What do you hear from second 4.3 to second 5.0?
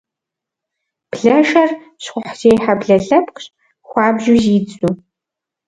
зидзу.